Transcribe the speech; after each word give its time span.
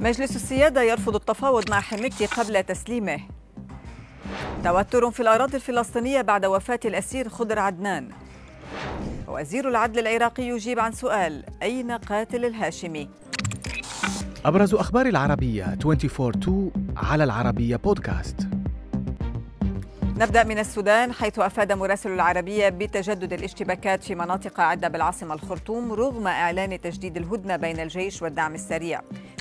مجلس 0.00 0.36
السيادة 0.36 0.82
يرفض 0.82 1.14
التفاوض 1.14 1.70
مع 1.70 1.80
حميتي 1.80 2.26
قبل 2.26 2.62
تسليمه. 2.62 3.20
توتر 4.64 5.10
في 5.10 5.20
الأراضي 5.20 5.56
الفلسطينية 5.56 6.20
بعد 6.20 6.46
وفاة 6.46 6.80
الأسير 6.84 7.28
خضر 7.28 7.58
عدنان. 7.58 8.08
وزير 9.28 9.68
العدل 9.68 9.98
العراقي 9.98 10.42
يجيب 10.42 10.78
عن 10.78 10.92
سؤال 10.92 11.44
أين 11.62 11.92
قاتل 11.92 12.44
الهاشمي؟ 12.44 13.08
أبرز 14.44 14.74
أخبار 14.74 15.06
العربية 15.06 15.76
24 15.84 16.72
على 16.96 17.24
العربية 17.24 17.76
بودكاست. 17.76 18.36
نبدأ 20.16 20.44
من 20.44 20.58
السودان 20.58 21.12
حيث 21.12 21.38
أفاد 21.38 21.72
مراسل 21.72 22.10
العربية 22.10 22.68
بتجدد 22.68 23.32
الاشتباكات 23.32 24.04
في 24.04 24.14
مناطق 24.14 24.60
عدة 24.60 24.88
بالعاصمة 24.88 25.34
الخرطوم 25.34 25.92
رغم 25.92 26.26
إعلان 26.26 26.80
تجديد 26.80 27.16
الهدنة 27.16 27.56
بين 27.56 27.80
الجيش 27.80 28.22
والدعم 28.22 28.54
السريع. 28.54 29.00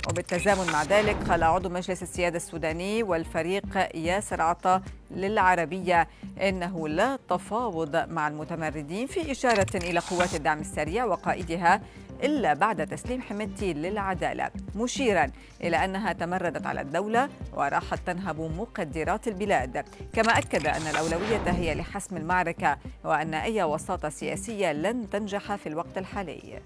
وبالتزامن 0.09 0.71
مع 0.71 0.83
ذلك 0.83 1.15
قال 1.29 1.43
عضو 1.43 1.69
مجلس 1.69 2.03
السيادة 2.03 2.37
السوداني 2.37 3.03
والفريق 3.03 3.95
ياسر 3.95 4.41
عطا 4.41 4.81
للعربية. 5.11 6.07
إنه 6.41 6.87
لا 6.87 7.19
تفاوض 7.29 7.95
مع 7.95 8.27
المتمردين 8.27 9.07
في 9.07 9.31
إشارة 9.31 9.75
إلى 9.75 9.99
قوات 9.99 10.35
الدعم 10.35 10.59
السريع 10.59 11.05
وقائدها 11.05 11.81
إلا 12.23 12.53
بعد 12.53 12.87
تسليم 12.87 13.21
حميدتي 13.21 13.73
للعدالة. 13.73 14.51
مشيرا 14.75 15.31
إلى 15.61 15.85
أنها 15.85 16.13
تمردت 16.13 16.65
على 16.65 16.81
الدولة 16.81 17.29
وراحت 17.53 17.99
تنهب 18.05 18.41
مقدرات 18.41 19.27
البلاد. 19.27 19.85
كما 20.13 20.37
أكد 20.37 20.67
أن 20.67 20.81
الأولوية 20.81 21.49
هي 21.51 21.75
لحسم 21.75 22.17
المعركة 22.17 22.77
وأن 23.03 23.33
أي 23.33 23.63
وساطة 23.63 24.09
سياسية 24.09 24.71
لن 24.71 25.09
تنجح 25.09 25.55
في 25.55 25.69
الوقت 25.69 25.97
الحالي. 25.97 26.61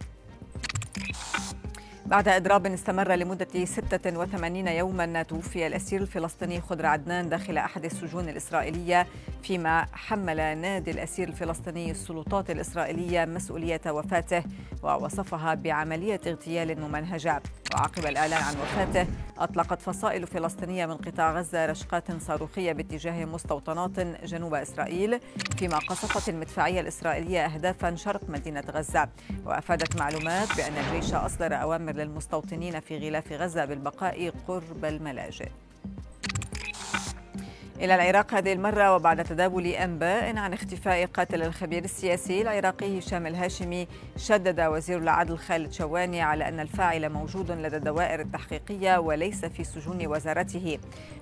بعد 2.12 2.28
إضراب 2.28 2.66
استمر 2.66 3.16
لمدة 3.16 3.66
86 3.66 4.68
يوما 4.68 5.24
توفي 5.24 5.68
الأسير 5.68 6.02
الفلسطيني 6.02 6.62
خضر 6.62 6.86
عدنان 6.86 7.30
داخل 7.30 7.58
أحد 7.58 7.86
السجون 7.86 8.30
الإسرائيلية 8.30 9.08
فيما 9.44 9.86
حمل 9.94 10.38
نادي 10.38 10.92
الأسير 10.92 11.28
الفلسطيني 11.28 11.92
السلطات 11.92 12.50
الإسرائيلية 12.50 13.26
مسؤولية 13.26 13.82
وفاته 13.88 14.44
ووصفها 14.84 15.54
بعملية 15.54 16.20
اغتيال 16.28 16.82
ممنهجة 16.82 17.42
وعقب 17.74 18.06
الإعلان 18.06 18.44
عن 18.44 18.56
وفاته 18.62 19.08
أطلقت 19.38 19.82
فصائل 19.82 20.28
فلسطينية 20.28 20.86
من 20.86 20.98
قطاع 20.98 21.32
غزة 21.32 21.66
رشقات 21.66 22.22
صاروخية 22.22 22.72
باتجاه 22.72 23.26
مستوطنات 23.26 24.00
جنوب 24.26 24.54
إسرائيل 24.54 25.20
فيما 25.58 25.78
قصفت 25.78 26.30
المدفعية 26.30 26.82
الإسرائيلية 26.82 27.46
أهدافا 27.46 27.96
شرق 27.96 28.30
مدينة 28.30 28.64
غزة. 28.72 29.10
وأفادت 29.46 30.00
معلومات 30.00 30.48
بأن 30.58 30.74
الجيش 30.78 31.14
أصدر 31.14 31.62
أوامر 31.62 31.92
للمستوطنين 31.92 32.80
في 32.80 32.98
غلاف 32.98 33.32
غزة 33.32 33.66
بالبقاء 33.66 34.34
قرب 34.48 34.86
الملاجئ. 34.86 35.50
إلى 37.82 37.96
العراق 37.96 38.34
هذه 38.34 38.54
المرة 38.54 38.96
وبعد 38.96 39.24
تداول 39.24 39.68
أنباء 39.68 40.38
عن 40.38 40.54
اختفاء 40.54 41.06
قاتل 41.06 41.44
الخبير 41.44 41.84
السياسي 41.84 42.42
العراقي 42.42 43.00
هشام 43.00 43.28
الهاشمي 43.28 43.88
شدد 44.18 44.62
وزير 44.62 44.98
العدل 44.98 45.38
خالد 45.38 45.72
شواني 45.72 46.22
على 46.22 46.48
أن 46.48 46.60
الفاعل 46.60 47.10
موجود 47.10 47.52
لدى 47.52 47.78
الدوائر 47.78 48.20
التحقيقية 48.20 48.98
وليس 48.98 49.46
في 49.46 49.64
سجون 49.64 50.08
وزارته. 50.08 50.80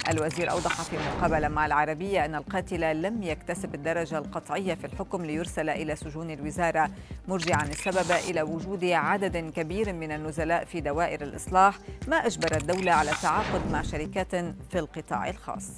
الوزير 0.09 0.51
أوضح 0.51 0.81
في 0.81 0.95
مقابلة 0.97 1.47
مع 1.47 1.65
العربية 1.65 2.25
أن 2.25 2.35
القاتل 2.35 3.01
لم 3.01 3.23
يكتسب 3.23 3.75
الدرجة 3.75 4.17
القطعية 4.17 4.73
في 4.73 4.85
الحكم 4.85 5.25
ليرسل 5.25 5.69
إلى 5.69 5.95
سجون 5.95 6.31
الوزارة 6.31 6.89
مرجعا 7.27 7.63
السبب 7.63 8.11
إلى 8.29 8.41
وجود 8.41 8.85
عدد 8.85 9.37
كبير 9.37 9.93
من 9.93 10.11
النزلاء 10.11 10.65
في 10.65 10.81
دوائر 10.81 11.21
الإصلاح 11.21 11.77
ما 12.07 12.17
أجبر 12.17 12.57
الدولة 12.57 12.91
على 12.91 13.11
التعاقد 13.11 13.71
مع 13.71 13.81
شركات 13.81 14.35
في 14.71 14.79
القطاع 14.79 15.29
الخاص. 15.29 15.71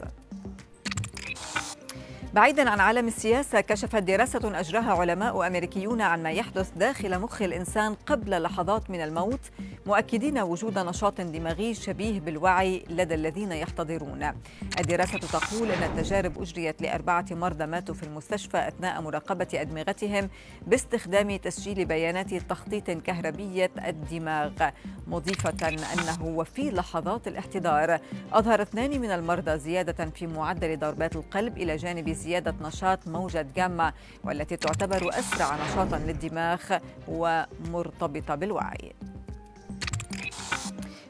بعيدا 2.34 2.70
عن 2.70 2.80
عالم 2.80 3.08
السياسة 3.08 3.62
كشفت 3.62 3.96
دراسة 3.96 4.60
أجراها 4.60 4.94
علماء 4.94 5.48
أمريكيون 5.48 6.02
عن 6.02 6.24
ما 6.24 6.32
يحدث 6.32 6.72
داخل 6.76 7.20
مخ 7.20 7.42
الإنسان 7.42 7.94
قبل 7.94 8.42
لحظات 8.42 8.90
من 8.90 9.02
الموت 9.02 9.40
مؤكدين 9.86 10.40
وجود 10.40 10.80
نشاط 10.80 11.22
دماغي 11.22 11.74
شبيه 11.74 12.20
بالوعي 12.20 12.84
لدى 12.90 13.16
الذين 13.16 13.52
يحتضرون. 13.52 14.32
الدراسة 14.80 15.18
تقول 15.18 15.72
أن 15.72 15.84
التجارب 15.84 16.42
أجريت 16.42 16.82
لأربعة 16.82 17.26
مرضى 17.32 17.66
ماتوا 17.66 17.96
في 17.96 18.04
المستشفى 18.04 18.68
أثناء 18.68 19.02
مراقبة 19.02 19.48
أدمغتهم 19.54 20.30
باستخدام 20.68 21.36
تسجيل 21.36 21.86
بيانات 21.86 22.34
تخطيط 22.34 22.92
كهربية 22.92 23.72
الدماغ 23.88 24.52
مضيفة 25.08 25.70
أنه 25.70 26.26
وفي 26.26 26.72
لحظات 26.72 27.28
الاحتضار 27.28 28.00
أظهر 28.34 28.62
اثنان 28.62 29.02
من 29.02 29.12
المرضى 29.12 29.58
زيادة 29.58 30.06
في 30.06 30.28
معدل 30.28 30.80
ضربات 30.80 31.16
القلب 31.16 31.58
إلى 31.58 31.76
جانب 31.76 32.21
زيادة 32.22 32.54
نشاط 32.62 33.08
موجة 33.08 33.48
جاما 33.56 33.94
والتي 34.24 34.56
تعتبر 34.58 35.10
أسرع 35.10 35.56
نشاطا 35.56 35.98
للدماغ 35.98 36.60
ومرتبطة 37.08 38.36
بالوعي. 38.36 38.94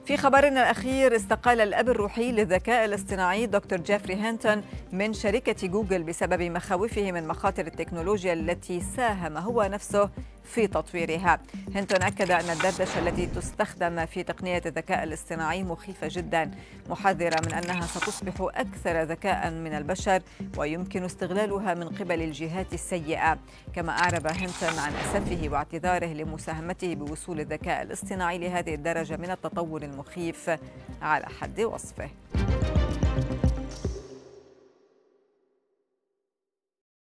في 0.06 0.18
خبرنا 0.18 0.64
الأخير 0.64 1.16
استقال 1.16 1.62
الأب 1.62 1.90
الروحي 1.90 2.32
للذكاء 2.32 2.86
الاصطناعي 2.86 3.46
دكتور 3.46 3.80
جيفري 3.80 4.16
هينتون 4.16 4.64
من 4.92 5.14
شركة 5.14 5.68
جوجل 5.68 6.04
بسبب 6.04 6.42
مخاوفه 6.42 7.12
من 7.12 7.28
مخاطر 7.28 7.68
التكنولوجيا 7.68 8.34
التي 8.34 8.82
ساهم 8.82 9.38
هو 9.38 9.64
نفسه 9.64 10.10
في 10.44 10.68
تطويرها. 10.68 11.40
هنتون 11.76 12.02
أكد 12.02 12.32
أن 12.32 12.50
الدردشة 12.50 13.00
التي 13.00 13.26
تستخدم 13.26 14.06
في 14.06 14.24
تقنية 14.24 14.62
الذكاء 14.66 15.04
الاصطناعي 15.04 15.64
مخيفة 15.64 16.08
جدا 16.12 16.52
محذرة 16.90 17.42
من 17.46 17.54
أنها 17.54 17.82
ستصبح 17.82 18.34
أكثر 18.40 19.02
ذكاء 19.02 19.50
من 19.50 19.74
البشر 19.74 20.22
ويمكن 20.58 21.04
استغلالها 21.04 21.74
من 21.74 21.90
قبل 21.90 22.22
الجهات 22.22 22.74
السيئة. 22.74 23.38
كما 23.76 23.92
أعرب 23.92 24.28
هنتون 24.28 24.80
عن 24.80 24.94
أسفه 24.94 25.50
واعتذاره 25.50 26.14
لمساهمته 26.14 26.96
بوصول 26.96 27.40
الذكاء 27.40 27.82
الاصطناعي 27.82 28.38
لهذه 28.38 28.76
الدرجة 28.76 29.18
من 29.18 29.32
التطور 29.32 29.82
المخيف. 29.82 30.50
على 31.02 31.26
حد 31.26 31.62
وصفه. 31.62 32.10